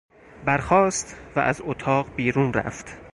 [0.45, 2.97] برخاست و از اتاق بیرون رفت.